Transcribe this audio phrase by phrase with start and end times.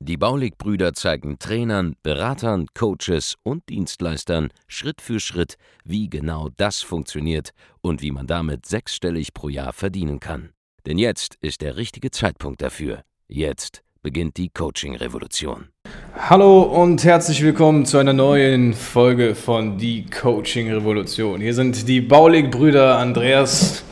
[0.00, 7.50] Die Baulig-Brüder zeigen Trainern, Beratern, Coaches und Dienstleistern Schritt für Schritt, wie genau das funktioniert
[7.80, 10.50] und wie man damit sechsstellig pro Jahr verdienen kann.
[10.86, 13.02] Denn jetzt ist der richtige Zeitpunkt dafür.
[13.28, 15.68] Jetzt beginnt die Coaching-Revolution.
[16.16, 21.40] Hallo und herzlich willkommen zu einer neuen Folge von Die Coaching-Revolution.
[21.40, 23.84] Hier sind die Baulig-Brüder Andreas.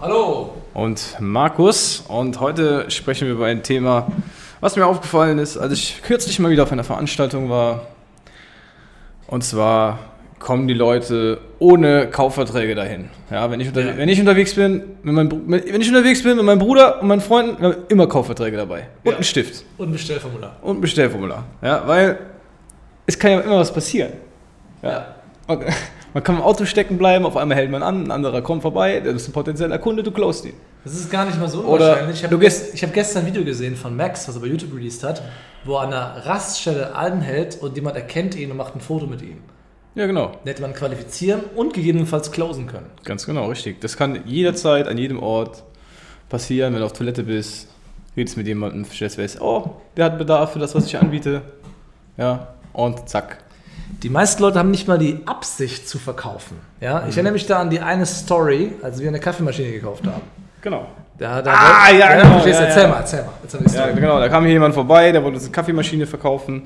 [0.00, 0.54] Hallo.
[0.74, 2.00] Und Markus.
[2.08, 4.10] Und heute sprechen wir über ein Thema,
[4.62, 7.88] was mir aufgefallen ist, als ich kürzlich mal wieder auf einer Veranstaltung war.
[9.26, 9.98] Und zwar
[10.38, 13.10] kommen die Leute ohne Kaufverträge dahin.
[13.28, 13.96] Ja, wenn ich, unter, ja.
[13.96, 17.20] wenn ich unterwegs bin, mit meinem, wenn ich unterwegs bin mit meinem Bruder und meinen
[17.20, 19.16] Freunden, haben immer Kaufverträge dabei und ja.
[19.16, 21.44] einen Stift und ein Bestellformular und ein Bestellformular.
[21.60, 22.18] Ja, weil
[23.06, 24.12] es kann ja immer was passieren.
[24.80, 24.90] Ja.
[24.90, 25.06] ja.
[25.48, 25.72] Okay.
[26.14, 29.00] Man kann im Auto stecken bleiben, auf einmal hält man an, ein anderer kommt vorbei,
[29.00, 30.52] das ist ein potenzieller Kunde, du closest ihn.
[30.84, 32.16] Das ist gar nicht mal so unwahrscheinlich.
[32.16, 35.22] ich habe hab gestern ein Video gesehen von Max, was er bei YouTube released hat,
[35.64, 39.22] wo er an einer Raststelle anhält und jemand erkennt ihn und macht ein Foto mit
[39.22, 39.38] ihm.
[39.94, 40.28] Ja, genau.
[40.28, 42.86] Den hätte man qualifizieren und gegebenenfalls closen können.
[43.04, 43.80] Ganz genau, richtig.
[43.80, 45.62] Das kann jederzeit, an jedem Ort
[46.28, 47.68] passieren, wenn du auf Toilette bist,
[48.16, 51.42] redest mit jemandem, stellst fest, oh, der hat Bedarf für das, was ich anbiete.
[52.16, 53.38] Ja, und zack,
[54.02, 56.56] die meisten Leute haben nicht mal die Absicht zu verkaufen.
[56.80, 57.00] Ja?
[57.00, 57.12] Ich mhm.
[57.12, 60.22] erinnere mich da an die eine Story, als wir eine Kaffeemaschine gekauft haben.
[60.62, 60.86] Genau.
[61.18, 62.38] Da, da ah, wollte, ja, genau.
[62.38, 62.88] Ja, erzähl ja.
[62.88, 63.74] mal, erzähl mal.
[63.74, 66.62] Ja, genau, da kam hier jemand vorbei, der wollte uns eine Kaffeemaschine verkaufen.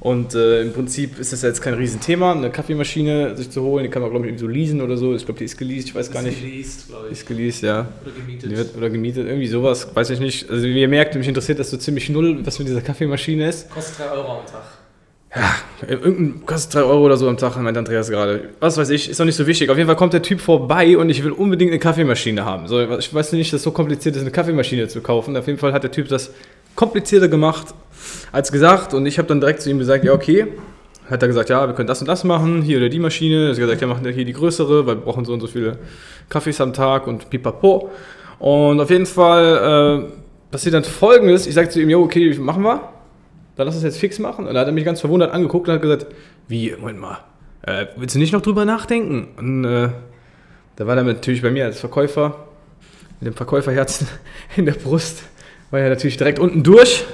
[0.00, 3.82] Und äh, im Prinzip ist das jetzt kein Riesenthema, eine Kaffeemaschine sich zu holen.
[3.82, 5.14] Die kann man, glaube ich, so leasen oder so.
[5.16, 6.36] Ich glaube, die ist geleased, ich weiß gar nicht.
[6.36, 7.12] Ist geleased, glaube ich.
[7.12, 7.88] Ist geleased, ja.
[8.04, 8.56] Oder gemietet.
[8.56, 10.48] Wird, oder gemietet, irgendwie sowas, weiß ich nicht.
[10.48, 13.68] Also, wie ihr merkt, mich interessiert das so ziemlich null, was mit dieser Kaffeemaschine ist.
[13.70, 14.62] Kostet 3 Euro am Tag.
[15.38, 18.48] Ja, irgendein kostet 3 Euro oder so am Tag, meint Andreas gerade.
[18.58, 19.70] Was weiß ich, ist doch nicht so wichtig.
[19.70, 22.66] Auf jeden Fall kommt der Typ vorbei und ich will unbedingt eine Kaffeemaschine haben.
[22.66, 25.36] So, ich weiß nicht, dass es so kompliziert ist, eine Kaffeemaschine zu kaufen.
[25.36, 26.32] Auf jeden Fall hat der Typ das
[26.74, 27.66] komplizierter gemacht
[28.32, 30.46] als gesagt und ich habe dann direkt zu ihm gesagt, ja okay.
[31.08, 33.44] Hat er gesagt, ja, wir können das und das machen, hier oder die Maschine.
[33.44, 35.46] Er hat gesagt, ja, machen wir hier die größere, weil wir brauchen so und so
[35.46, 35.78] viele
[36.28, 37.90] Kaffees am Tag und pipapo.
[38.40, 42.62] Und auf jeden Fall äh, passiert dann folgendes, ich sage zu ihm, ja okay, machen
[42.62, 42.97] wir
[43.58, 44.46] dann lass uns jetzt fix machen.
[44.46, 46.06] Und da hat er mich ganz verwundert angeguckt und hat gesagt,
[46.46, 47.18] wie, Moment mal,
[47.62, 49.28] äh, willst du nicht noch drüber nachdenken?
[49.36, 49.88] Und äh,
[50.76, 52.46] da war er natürlich bei mir als Verkäufer,
[53.20, 54.06] mit dem Verkäuferherzen
[54.56, 55.24] in der Brust,
[55.72, 57.04] war er natürlich direkt unten durch,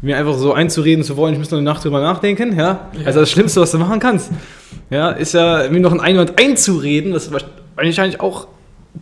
[0.00, 2.88] mir einfach so einzureden zu wollen, ich muss noch eine Nacht drüber nachdenken, ja?
[2.92, 3.04] ja.
[3.04, 4.30] Also das Schlimmste, was du machen kannst.
[4.90, 7.32] Ja, ist ja, mir noch ein Einwand einzureden, das
[7.74, 8.46] wahrscheinlich auch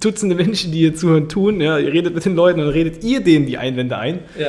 [0.00, 1.60] Dutzende Menschen, die hier zuhören, tun.
[1.60, 4.18] Ja, ihr redet mit den Leuten und dann redet ihr denen die Einwände ein.
[4.38, 4.48] Ja.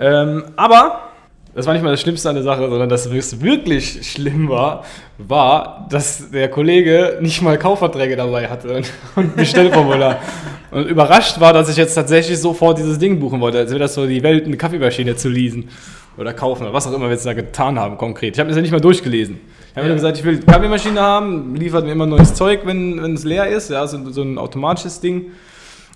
[0.00, 1.11] Ähm, aber
[1.54, 4.84] das war nicht mal das Schlimmste an der Sache, sondern das, was wirklich schlimm war,
[5.18, 8.82] war, dass der Kollege nicht mal Kaufverträge dabei hatte
[9.16, 10.18] und Bestellformular.
[10.70, 13.94] und überrascht war, dass ich jetzt tatsächlich sofort dieses Ding buchen wollte, als wäre das
[13.94, 15.68] so die Welt, eine Kaffeemaschine zu leasen
[16.16, 18.34] oder kaufen oder was auch immer wir jetzt da getan haben konkret.
[18.34, 19.38] Ich habe das ja nicht mal durchgelesen.
[19.70, 19.94] Ich habe ja.
[19.94, 23.48] gesagt, ich will eine Kaffeemaschine haben, liefert mir immer neues Zeug, wenn, wenn es leer
[23.48, 25.32] ist, ja, so, so ein automatisches Ding.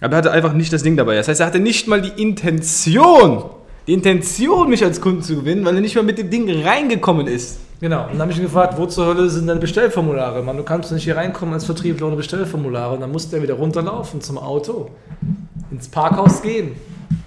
[0.00, 1.16] Aber er hatte einfach nicht das Ding dabei.
[1.16, 3.44] Das heißt, er hatte nicht mal die Intention,
[3.86, 7.26] die Intention, mich als Kunden zu gewinnen, weil er nicht mal mit dem Ding reingekommen
[7.26, 7.60] ist.
[7.80, 8.04] Genau.
[8.04, 10.42] Und dann habe ich ihn gefragt, wo zur Hölle sind deine Bestellformulare?
[10.42, 12.94] Man, du kannst nicht hier reinkommen als Vertriebler ohne Bestellformulare.
[12.94, 14.90] Und dann musste er wieder runterlaufen zum Auto,
[15.70, 16.72] ins Parkhaus gehen,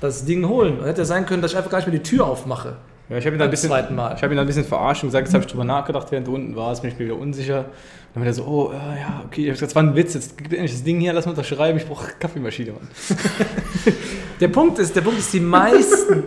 [0.01, 0.79] das Ding holen.
[0.79, 2.75] Und hätte ja sein können, dass ich einfach gar nicht mehr die Tür aufmache.
[3.09, 5.09] Ja, ich habe ihn, dann ein bisschen, ich hab ihn dann ein bisschen verarscht und
[5.09, 7.65] gesagt, jetzt habe ich drüber nachgedacht, während du unten warst, bin ich mir wieder unsicher.
[8.13, 10.15] Dann war er so, oh, äh, ja, okay, ich habe gesagt, das war ein Witz,
[10.15, 12.87] jetzt gib endlich das Ding hier, lass mal unterschreiben, ich brauche Kaffeemaschine, Mann.
[14.39, 16.23] der Punkt ist, der Punkt ist, die meisten,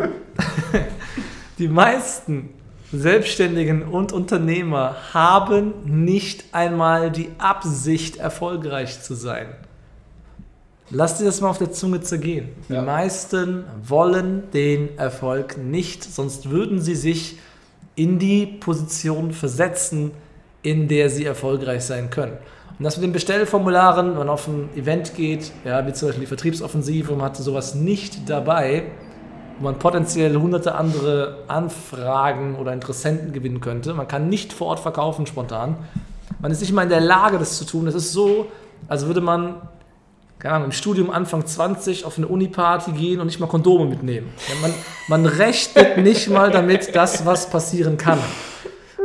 [1.58, 2.50] die meisten
[2.92, 9.46] Selbstständigen und Unternehmer haben nicht einmal die Absicht, erfolgreich zu sein.
[10.90, 12.50] Lass dir das mal auf der Zunge zergehen.
[12.68, 12.82] Die ja.
[12.82, 17.38] meisten wollen den Erfolg nicht, sonst würden sie sich
[17.94, 20.10] in die Position versetzen,
[20.62, 22.38] in der sie erfolgreich sein können.
[22.78, 26.22] Und das mit den Bestellformularen, wenn man auf ein Event geht, ja, wie zum Beispiel
[26.22, 28.84] die Vertriebsoffensive, man hat sowas nicht dabei,
[29.58, 33.94] wo man potenziell hunderte andere Anfragen oder Interessenten gewinnen könnte.
[33.94, 35.76] Man kann nicht vor Ort verkaufen spontan.
[36.40, 37.84] Man ist nicht mal in der Lage, das zu tun.
[37.84, 38.46] Das ist so,
[38.88, 39.56] als würde man
[40.42, 44.28] keine Ahnung, im Studium Anfang 20 auf eine Uniparty gehen und nicht mal Kondome mitnehmen.
[44.48, 44.74] Ja, man,
[45.06, 48.18] man rechnet nicht mal damit, dass was passieren kann.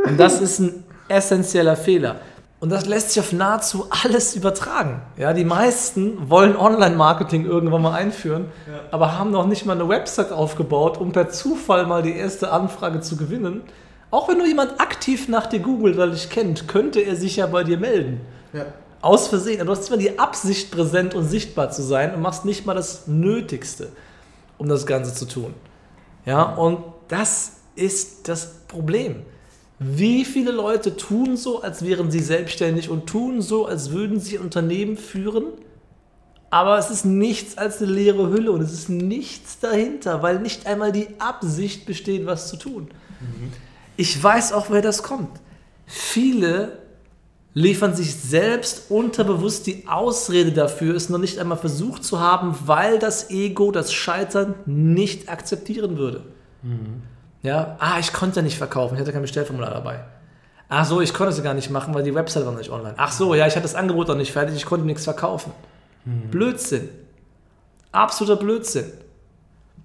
[0.04, 2.16] Und das ist ein essentieller Fehler.
[2.60, 5.00] Und das lässt sich auf nahezu alles übertragen.
[5.16, 8.46] Ja, die meisten wollen Online-Marketing irgendwann mal einführen,
[8.90, 13.00] aber haben noch nicht mal eine Website aufgebaut, um per Zufall mal die erste Anfrage
[13.00, 13.62] zu gewinnen.
[14.10, 17.46] Auch wenn nur jemand aktiv nach dir googelt, weil dich kennt, könnte er sich ja
[17.46, 18.22] bei dir melden.
[18.52, 18.66] Ja.
[19.02, 19.64] Aus Versehen.
[19.64, 23.06] Du hast immer die Absicht, präsent und sichtbar zu sein und machst nicht mal das
[23.06, 23.90] Nötigste,
[24.56, 25.54] um das Ganze zu tun.
[26.24, 29.22] Ja, und das ist das Problem.
[29.78, 34.38] Wie viele Leute tun so, als wären sie selbstständig und tun so, als würden sie
[34.38, 35.44] Unternehmen führen,
[36.50, 40.66] aber es ist nichts als eine leere Hülle und es ist nichts dahinter, weil nicht
[40.66, 42.88] einmal die Absicht besteht, was zu tun.
[43.96, 45.40] Ich weiß auch, woher das kommt.
[45.86, 46.78] Viele
[47.54, 52.98] liefern sich selbst unterbewusst die Ausrede dafür, es noch nicht einmal versucht zu haben, weil
[52.98, 56.22] das Ego das Scheitern nicht akzeptieren würde.
[57.42, 60.00] Ja, ah, ich konnte ja nicht verkaufen, ich hatte kein Bestellformular dabei.
[60.68, 62.70] Ach so, ich konnte es ja gar nicht machen, weil die Website war noch nicht
[62.70, 62.94] online.
[62.96, 65.52] Ach so, ja, ich hatte das Angebot noch nicht fertig, ich konnte nichts verkaufen.
[66.30, 66.88] Blödsinn.
[67.92, 68.92] Absoluter Blödsinn.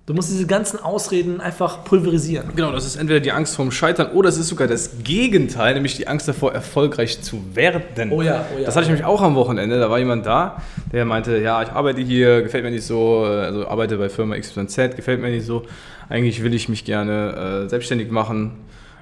[0.06, 2.50] Du musst diese ganzen Ausreden einfach pulverisieren.
[2.58, 5.96] Genau, das ist entweder die Angst vorm Scheitern oder es ist sogar das Gegenteil, nämlich
[5.96, 8.12] die Angst davor, erfolgreich zu werden.
[8.12, 8.66] Oh ja, oh ja.
[8.66, 9.80] Das hatte ich nämlich auch am Wochenende.
[9.80, 10.62] Da war jemand da,
[10.92, 14.98] der meinte, ja, ich arbeite hier, gefällt mir nicht so, also arbeite bei Firma XYZ,
[14.98, 15.64] gefällt mir nicht so.
[16.10, 18.58] Eigentlich will ich mich gerne äh, selbstständig machen.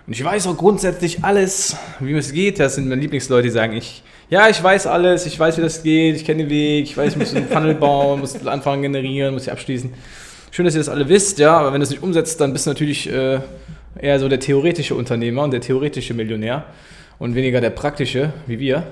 [0.06, 2.60] Und ich weiß auch grundsätzlich alles, wie es geht.
[2.60, 5.82] Das sind meine Lieblingsleute, die sagen, ich, ja, ich weiß alles, ich weiß, wie das
[5.82, 9.34] geht, ich kenne den Weg, ich weiß, ich muss einen Funnel bauen, muss Anfang generieren,
[9.34, 9.92] muss ich abschließen.
[10.54, 12.66] Schön, dass ihr das alle wisst, ja, aber wenn du es nicht umsetzt, dann bist
[12.66, 13.40] du natürlich äh,
[13.98, 16.66] eher so der theoretische Unternehmer und der theoretische Millionär
[17.20, 18.84] und weniger der praktische, wie wir.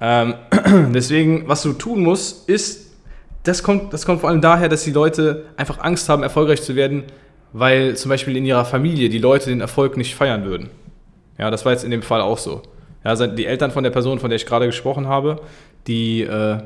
[0.00, 0.32] Ähm,
[0.94, 2.94] deswegen, was du tun musst, ist,
[3.42, 6.74] das kommt, das kommt vor allem daher, dass die Leute einfach Angst haben, erfolgreich zu
[6.74, 7.04] werden,
[7.52, 10.70] weil zum Beispiel in ihrer Familie die Leute den Erfolg nicht feiern würden.
[11.36, 12.62] Ja, das war jetzt in dem Fall auch so.
[13.04, 15.42] Ja, die Eltern von der Person, von der ich gerade gesprochen habe,
[15.86, 16.60] die äh,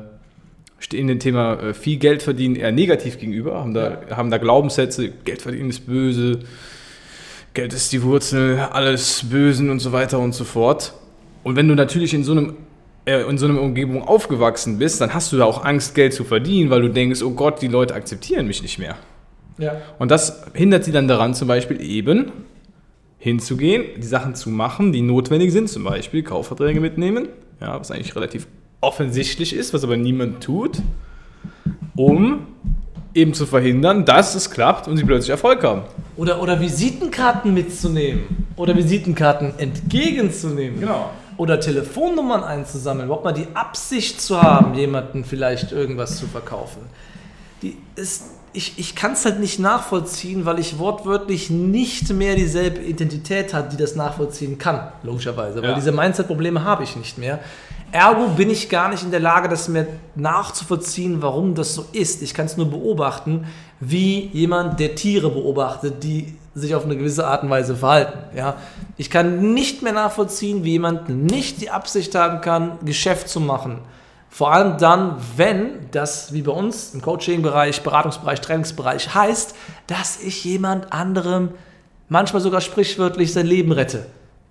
[0.79, 5.09] stehen dem Thema äh, viel Geld verdienen eher negativ gegenüber, haben da, haben da Glaubenssätze,
[5.25, 6.39] Geld verdienen ist böse,
[7.53, 10.93] Geld ist die Wurzel alles Bösen und so weiter und so fort.
[11.43, 12.57] Und wenn du natürlich in so einem
[13.05, 16.23] äh, in so einer Umgebung aufgewachsen bist, dann hast du da auch Angst, Geld zu
[16.23, 18.97] verdienen, weil du denkst, oh Gott, die Leute akzeptieren mich nicht mehr.
[19.57, 19.81] Ja.
[19.97, 22.31] Und das hindert sie dann daran, zum Beispiel eben
[23.17, 27.27] hinzugehen, die Sachen zu machen, die notwendig sind, zum Beispiel Kaufverträge mitnehmen,
[27.59, 28.47] ja, was eigentlich relativ
[28.81, 30.81] offensichtlich ist, was aber niemand tut,
[31.95, 32.47] um
[33.13, 35.81] eben zu verhindern, dass es klappt und sie plötzlich Erfolg haben.
[36.15, 38.45] Oder, oder Visitenkarten mitzunehmen.
[38.55, 40.79] Oder Visitenkarten entgegenzunehmen.
[40.79, 41.09] Genau.
[41.37, 43.05] Oder Telefonnummern einzusammeln.
[43.07, 46.81] Überhaupt mal die Absicht zu haben, jemanden vielleicht irgendwas zu verkaufen.
[47.61, 48.23] Die ist,
[48.53, 53.71] ich ich kann es halt nicht nachvollziehen, weil ich wortwörtlich nicht mehr dieselbe Identität hat,
[53.73, 55.61] die das nachvollziehen kann, logischerweise.
[55.61, 55.75] Weil Ja.
[55.75, 57.39] diese Mindset-Probleme habe ich nicht mehr.
[57.91, 62.21] Ergo bin ich gar nicht in der Lage, das mir nachzuvollziehen, warum das so ist.
[62.21, 63.47] Ich kann es nur beobachten,
[63.79, 68.17] wie jemand, der Tiere beobachtet, die sich auf eine gewisse Art und Weise verhalten.
[68.35, 68.57] Ja?
[68.97, 73.79] Ich kann nicht mehr nachvollziehen, wie jemand nicht die Absicht haben kann, Geschäft zu machen.
[74.29, 79.55] Vor allem dann, wenn das, wie bei uns im Coaching-Bereich, Beratungsbereich, Trainingsbereich heißt,
[79.87, 81.49] dass ich jemand anderem
[82.09, 84.05] manchmal sogar sprichwörtlich sein Leben rette.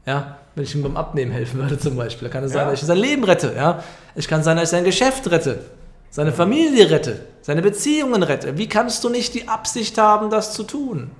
[0.04, 2.28] Ja, wenn ich ihm beim Abnehmen helfen würde zum Beispiel.
[2.28, 2.70] Da kann es sein, Ja.
[2.72, 3.54] dass ich sein Leben rette.
[3.56, 3.82] Ja?
[4.14, 5.64] Es kann sein, dass ich sein Geschäft rette,
[6.10, 8.58] seine Familie rette, seine Beziehungen rette.
[8.58, 11.10] Wie kannst du nicht die Absicht haben, das zu tun?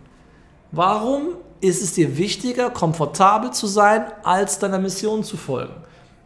[0.73, 1.28] Warum
[1.61, 5.75] ist es dir wichtiger, komfortabel zu sein, als deiner Mission zu folgen?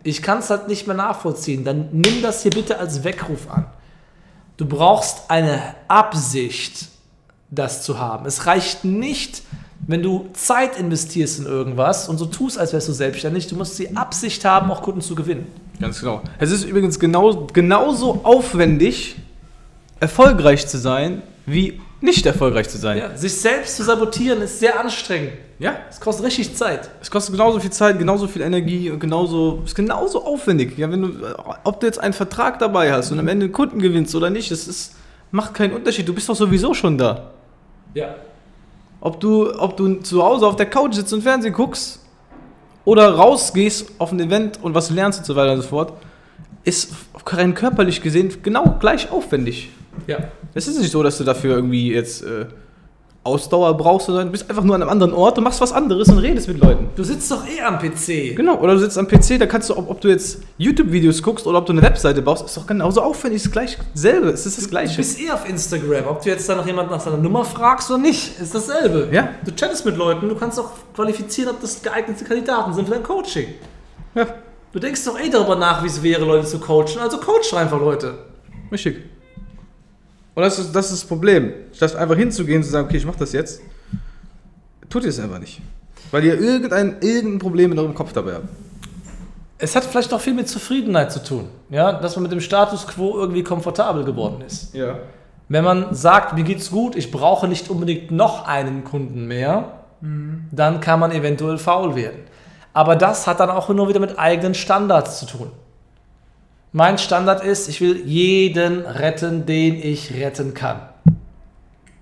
[0.03, 1.65] Ich kann es halt nicht mehr nachvollziehen.
[1.65, 3.67] Dann nimm das hier bitte als Weckruf an.
[4.57, 6.89] Du brauchst eine Absicht,
[7.51, 8.27] das zu haben.
[8.27, 9.43] Es reicht nicht,
[9.87, 13.49] wenn du Zeit investierst in irgendwas und so tust, als wärst du selbstständig.
[13.49, 15.47] Du musst die Absicht haben, auch Kunden zu gewinnen.
[15.81, 16.23] Ganz genau.
[16.39, 19.17] Es ist übrigens genau, genauso aufwendig,
[19.99, 22.99] erfolgreich zu sein, wie nicht erfolgreich zu sein.
[22.99, 25.33] Ja, sich selbst zu sabotieren ist sehr anstrengend.
[25.59, 25.77] ja?
[25.89, 26.91] Es kostet richtig Zeit.
[27.01, 30.77] Es kostet genauso viel Zeit, genauso viel Energie und genauso, ist genauso aufwendig.
[30.77, 31.11] Ja, wenn du,
[31.65, 34.51] ob du jetzt einen Vertrag dabei hast und am Ende einen Kunden gewinnst oder nicht,
[34.51, 34.95] das ist,
[35.31, 36.09] macht keinen Unterschied.
[36.09, 37.31] Du bist doch sowieso schon da.
[37.95, 38.17] Ja.
[39.03, 41.99] Ob du, ob du zu Hause auf der Couch sitzt und Fernsehen guckst
[42.85, 45.93] oder rausgehst auf ein Event und was lernst und so weiter und so fort,
[46.63, 46.93] ist
[47.27, 49.71] rein körperlich gesehen genau gleich aufwendig.
[50.07, 50.19] Ja.
[50.55, 52.47] Es ist nicht so, dass du dafür irgendwie jetzt äh,
[53.25, 56.09] Ausdauer brauchst, sondern du bist einfach nur an einem anderen Ort und machst was anderes
[56.09, 56.89] und redest mit Leuten.
[56.97, 58.35] Du sitzt doch eh am PC.
[58.35, 61.47] Genau, oder du sitzt am PC, da kannst du, ob, ob du jetzt YouTube-Videos guckst
[61.47, 64.57] oder ob du eine Webseite baust, ist doch genauso aufwendig, ist gleich selbe, es ist
[64.59, 64.97] das Du Gleiche.
[64.97, 66.07] bist eh auf Instagram.
[66.09, 69.09] Ob du jetzt da noch jemand nach seiner Nummer fragst oder nicht, ist dasselbe.
[69.13, 69.29] Ja.
[69.45, 73.05] Du chattest mit Leuten, du kannst auch qualifizieren, ob das geeignete Kandidaten sind für dein
[73.05, 73.47] Coaching.
[74.17, 74.27] Ja.
[74.73, 76.99] Du denkst doch eh darüber nach, wie es wäre, Leute zu coachen.
[77.01, 78.15] Also coach einfach Leute.
[78.73, 78.97] Richtig.
[80.35, 81.53] Und das ist, das ist das Problem.
[81.73, 83.61] Statt einfach hinzugehen und zu sagen, okay, ich mach das jetzt,
[84.89, 85.61] tut ihr es einfach nicht.
[86.11, 88.49] Weil ihr irgendein, irgendein Problem in eurem Kopf dabei habt.
[89.59, 91.49] Es hat vielleicht auch viel mit Zufriedenheit zu tun.
[91.71, 94.75] Ja, dass man mit dem Status quo irgendwie komfortabel geworden ist.
[94.75, 94.99] Ja.
[95.49, 99.85] Wenn man sagt, mir geht's gut, ich brauche nicht unbedingt noch einen Kunden mehr,
[100.51, 102.23] dann kann man eventuell faul werden.
[102.73, 105.51] Aber das hat dann auch nur wieder mit eigenen Standards zu tun.
[106.75, 110.81] Mein Standard ist, ich will jeden retten, den ich retten kann.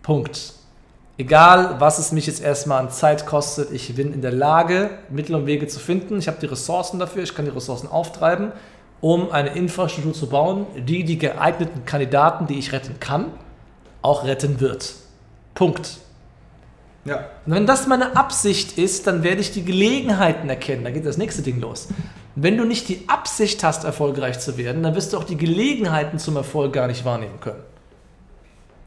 [0.01, 0.53] Punkt.
[1.19, 5.35] Egal, was es mich jetzt erstmal an Zeit kostet, ich bin in der Lage, Mittel
[5.35, 6.21] und Wege zu finden.
[6.21, 8.53] Ich habe die Ressourcen dafür, ich kann die Ressourcen auftreiben,
[9.01, 13.27] um eine Infrastruktur zu bauen, die die geeigneten Kandidaten, die ich retten kann,
[14.03, 14.95] auch retten wird.
[15.55, 15.99] Punkt.
[17.05, 17.29] Ja.
[17.45, 20.85] Und wenn das meine Absicht ist, dann werde ich die Gelegenheiten erkennen.
[20.85, 21.89] Da geht das nächste Ding los.
[22.43, 26.19] Wenn du nicht die Absicht hast, erfolgreich zu werden, dann wirst du auch die Gelegenheiten
[26.19, 27.63] zum Erfolg gar nicht wahrnehmen können.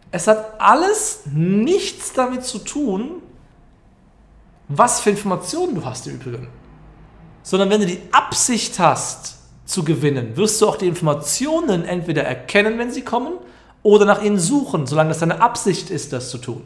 [0.09, 3.21] Es hat alles nichts damit zu tun,
[4.69, 6.47] was für Informationen du hast im Übrigen.
[7.43, 12.79] Sondern wenn du die Absicht hast zu gewinnen, wirst du auch die Informationen entweder erkennen,
[12.79, 13.33] wenn sie kommen,
[13.83, 16.63] oder nach ihnen suchen, solange das deine Absicht ist, das zu tun.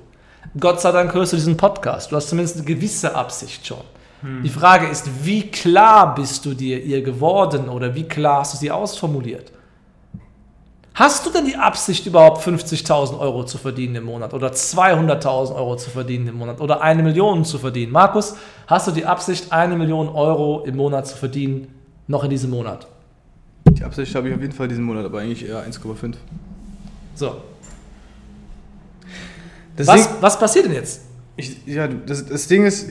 [0.58, 2.14] Gott sei Dank hörst du diesen Podcast.
[2.14, 3.84] Du hast zumindest eine gewisse Absicht schon.
[4.22, 8.58] Die Frage ist, wie klar bist du dir ihr geworden oder wie klar hast du
[8.58, 9.52] sie ausformuliert?
[10.96, 15.76] Hast du denn die Absicht, überhaupt 50.000 Euro zu verdienen im Monat oder 200.000 Euro
[15.76, 17.92] zu verdienen im Monat oder eine Million zu verdienen?
[17.92, 21.68] Markus, hast du die Absicht, eine Million Euro im Monat zu verdienen,
[22.08, 22.88] noch in diesem Monat?
[23.70, 26.16] Die Absicht habe ich auf jeden Fall diesen Monat, aber eigentlich eher 1,5.
[27.14, 27.36] So.
[29.78, 31.02] Was, was passiert denn jetzt?
[31.38, 32.90] ich, ja, das, das Ding ist,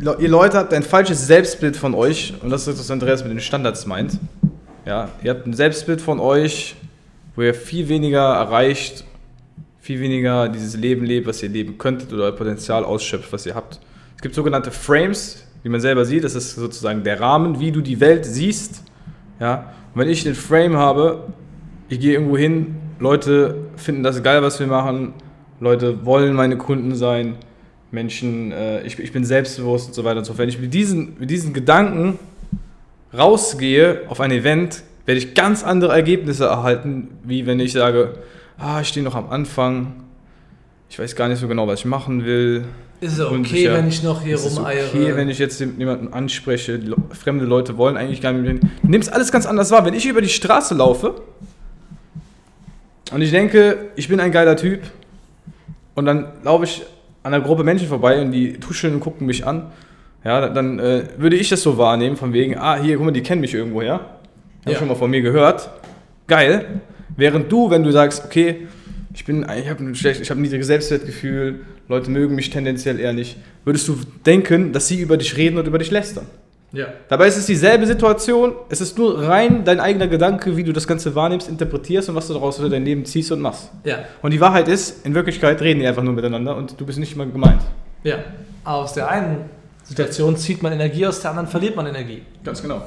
[0.00, 3.40] ihr, Leute habt ein falsches Selbstbild von euch und das ist, was Andreas mit den
[3.40, 4.18] Standards meint.
[4.86, 6.76] Ja, ihr habt ein Selbstbild von euch,
[7.34, 9.04] wo ihr viel weniger erreicht,
[9.80, 13.54] viel weniger dieses Leben lebt, was ihr leben könntet oder euer Potenzial ausschöpft, was ihr
[13.54, 13.80] habt.
[14.16, 17.80] Es gibt sogenannte Frames, wie man selber sieht, das ist sozusagen der Rahmen, wie du
[17.80, 18.82] die Welt siehst.
[19.40, 21.24] Ja, und wenn ich den Frame habe,
[21.88, 25.14] ich gehe irgendwo hin, Leute finden das geil, was wir machen,
[25.60, 27.36] Leute wollen meine Kunden sein,
[27.90, 30.40] Menschen, äh, ich, ich bin selbstbewusst und so weiter und so fort.
[30.40, 32.18] Wenn ich mit diesen, mit diesen Gedanken
[33.16, 38.16] rausgehe auf ein Event, werde ich ganz andere Ergebnisse erhalten, wie wenn ich sage,
[38.58, 39.94] ah, ich stehe noch am Anfang,
[40.90, 42.64] ich weiß gar nicht so genau, was ich machen will.
[43.00, 44.86] Ist es okay, wenn ich noch hier Es ist rumeiere?
[44.88, 46.80] okay, wenn ich jetzt jemanden anspreche,
[47.12, 48.70] fremde Leute wollen eigentlich gar nicht mit mir.
[48.82, 49.86] Du nimmst alles ganz anders wahr.
[49.86, 51.14] Wenn ich über die Straße laufe
[53.12, 54.80] und ich denke, ich bin ein geiler Typ
[55.94, 56.82] und dann laufe ich
[57.22, 59.70] an einer Gruppe Menschen vorbei und die tuscheln und gucken mich an,
[60.24, 63.22] ja, dann, äh, würde ich das so wahrnehmen, von wegen, ah, hier, guck mal, die
[63.22, 63.94] kennen mich irgendwoher.
[63.94, 64.76] Haben Ja.
[64.78, 65.70] schon mal von mir gehört.
[66.26, 66.80] Geil.
[67.16, 68.66] Während du, wenn du sagst, okay,
[69.14, 73.00] ich bin, ich habe ein, schlecht- ich hab ein niedriges Selbstwertgefühl, Leute mögen mich tendenziell
[73.00, 73.96] eher nicht, würdest du
[74.26, 76.26] denken, dass sie über dich reden und über dich lästern.
[76.72, 76.86] Ja.
[77.08, 80.86] Dabei ist es dieselbe Situation, es ist nur rein dein eigener Gedanke, wie du das
[80.86, 83.70] Ganze wahrnimmst, interpretierst und was du daraus für dein Leben ziehst und machst.
[83.84, 84.00] Ja.
[84.20, 87.16] Und die Wahrheit ist, in Wirklichkeit reden die einfach nur miteinander und du bist nicht
[87.16, 87.62] mal gemeint.
[88.04, 88.18] Ja.
[88.64, 89.48] Aus der einen
[89.82, 92.22] Situation zieht man Energie, aus der anderen verliert man Energie.
[92.44, 92.82] Ganz genau.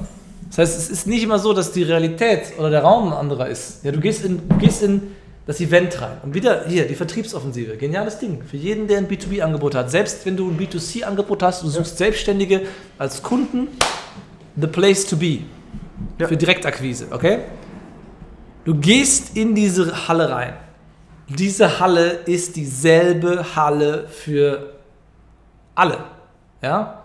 [0.48, 3.48] Das heißt, es ist nicht immer so, dass die Realität oder der Raum ein anderer
[3.48, 3.84] ist.
[3.84, 5.02] Ja, du gehst in, du gehst in
[5.46, 6.18] das Event rein.
[6.22, 7.76] Und wieder hier, die Vertriebsoffensive.
[7.76, 8.42] Geniales Ding.
[8.44, 9.90] Für jeden, der ein B2B-Angebot hat.
[9.90, 12.62] Selbst wenn du ein B2C-Angebot hast, du suchst Selbstständige
[12.98, 13.68] als Kunden,
[14.56, 15.38] the place to be.
[16.18, 16.28] Ja.
[16.28, 17.40] Für Direktakquise, okay?
[18.64, 20.54] Du gehst in diese Halle rein.
[21.28, 24.74] Diese Halle ist dieselbe Halle für
[25.74, 25.98] alle.
[26.60, 27.02] Ja?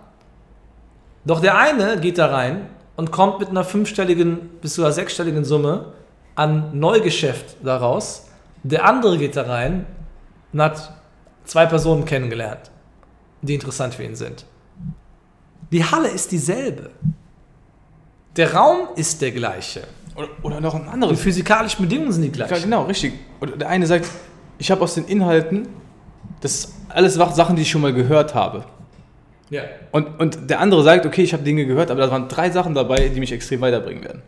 [1.25, 5.94] Doch der eine geht da rein und kommt mit einer fünfstelligen bis sogar sechsstelligen Summe
[6.38, 8.27] an Neugeschäft daraus.
[8.63, 9.86] Der andere geht da rein
[10.53, 10.94] und hat
[11.46, 12.72] zwei Personen kennengelernt,
[13.41, 14.46] die interessant für ihn sind.
[15.72, 16.91] Die Halle ist dieselbe.
[18.36, 19.82] Der Raum ist der gleiche.
[20.15, 21.20] Oder, oder noch ein Die anderes.
[21.20, 22.63] physikalischen Bedingungen sind die Ja, gleichen.
[22.65, 23.13] genau, richtig.
[23.39, 24.08] Und der eine sagt,
[24.60, 25.67] ich habe aus den Inhalten,
[26.41, 28.63] das alles Sachen, die ich schon mal gehört habe.
[29.50, 29.63] Ja.
[29.91, 32.74] Und, und der andere sagt, okay, ich habe Dinge gehört, aber da waren drei Sachen
[32.75, 34.22] dabei, die mich extrem weiterbringen werden.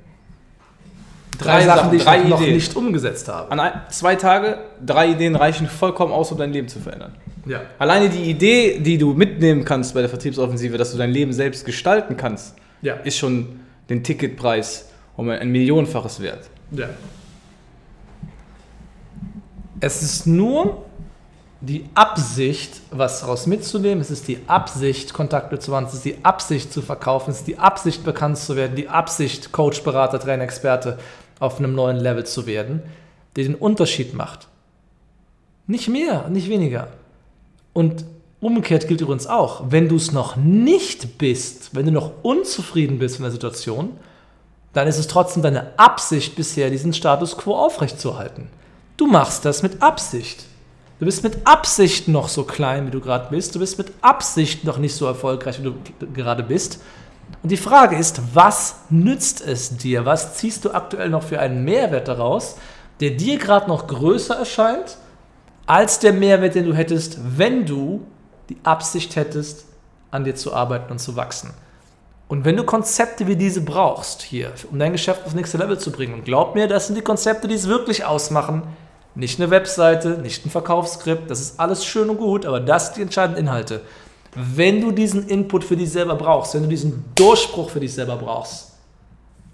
[1.40, 2.56] Drei, Sachen, die ich drei noch Ideen.
[2.56, 3.52] nicht umgesetzt habe.
[3.52, 7.16] An ein, zwei Tage, drei Ideen reichen vollkommen aus, um dein Leben zu verändern.
[7.46, 7.62] Ja.
[7.80, 11.66] Alleine die Idee, die du mitnehmen kannst bei der Vertriebsoffensive, dass du dein Leben selbst
[11.66, 12.96] gestalten kannst, Ja.
[13.04, 16.50] ist schon den Ticketpreis um ein, ein Millionenfaches wert.
[16.72, 16.90] Ja.
[19.80, 20.86] Es ist nur
[21.62, 26.18] die Absicht, was daraus mitzunehmen, es ist die Absicht, Kontakte zu machen, es ist die
[26.24, 30.44] Absicht zu verkaufen, es ist die Absicht, bekannt zu werden, die Absicht, Coach, Berater, Trainer,
[30.44, 30.98] Experte
[31.40, 32.82] auf einem neuen Level zu werden,
[33.36, 34.48] die den Unterschied macht.
[35.68, 36.90] Nicht mehr, nicht weniger.
[37.74, 38.06] Und
[38.42, 43.18] umgekehrt gilt übrigens auch, wenn du es noch nicht bist, wenn du noch unzufrieden bist
[43.18, 43.92] in der Situation,
[44.74, 48.48] dann ist es trotzdem deine Absicht bisher, diesen Status quo aufrechtzuerhalten.
[48.98, 50.46] Du machst das mit Absicht.
[51.00, 53.56] Du bist mit Absicht noch so klein, wie du gerade bist.
[53.56, 55.74] Du bist mit Absicht noch nicht so erfolgreich, wie du
[56.14, 56.82] gerade bist.
[57.42, 60.06] Und die Frage ist, was nützt es dir?
[60.06, 62.58] Was ziehst du aktuell noch für einen Mehrwert daraus,
[63.00, 64.98] der dir gerade noch größer erscheint,
[65.66, 68.06] als der Mehrwert, den du hättest, wenn du
[68.50, 69.66] die Absicht hättest,
[70.12, 71.54] an dir zu arbeiten und zu wachsen?
[72.28, 75.92] Und wenn du Konzepte wie diese brauchst hier, um dein Geschäft aufs nächste Level zu
[75.92, 78.64] bringen, und glaub mir, das sind die Konzepte, die es wirklich ausmachen,
[79.16, 82.98] nicht eine Webseite, nicht ein Verkaufsskript, das ist alles schön und gut, aber das sind
[82.98, 83.82] die entscheidenden Inhalte.
[84.36, 88.18] Wenn du diesen Input für dich selber brauchst, wenn du diesen Durchbruch für dich selber
[88.18, 88.74] brauchst,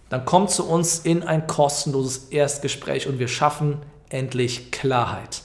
[0.10, 3.78] dann komm zu uns in ein kostenloses Erstgespräch und wir schaffen
[4.10, 5.42] endlich Klarheit.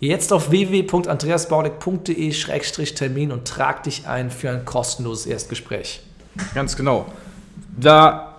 [0.00, 6.00] Jetzt auf www.andreasbaulig.de-termin und trag dich ein für ein kostenloses Erstgespräch.
[6.54, 7.06] Ganz genau.
[7.78, 8.31] Da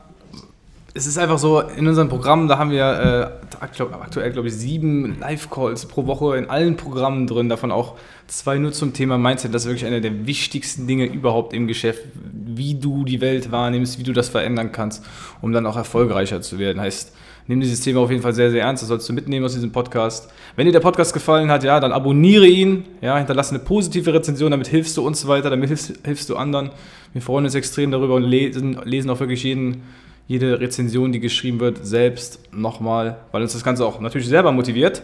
[0.95, 5.17] es ist einfach so, in unserem Programm, da haben wir äh, aktuell, glaube ich, sieben
[5.19, 7.95] Live-Calls pro Woche in allen Programmen drin, davon auch
[8.27, 9.55] zwei nur zum Thema Mindset.
[9.55, 13.97] Das ist wirklich eine der wichtigsten Dinge überhaupt im Geschäft, wie du die Welt wahrnimmst,
[13.97, 15.03] wie du das verändern kannst,
[15.41, 16.79] um dann auch erfolgreicher zu werden.
[16.79, 17.11] Heißt,
[17.47, 18.83] nimm dieses Thema auf jeden Fall sehr, sehr ernst.
[18.83, 20.29] Das sollst du mitnehmen aus diesem Podcast.
[20.55, 24.51] Wenn dir der Podcast gefallen hat, ja, dann abonniere ihn, ja, hinterlasse eine positive Rezension,
[24.51, 26.69] damit hilfst du uns weiter, damit hilfst, hilfst du anderen.
[27.13, 29.81] Wir freuen uns extrem darüber und lesen, lesen auch wirklich jeden
[30.27, 35.01] jede Rezension, die geschrieben wird, selbst nochmal, weil uns das Ganze auch natürlich selber motiviert.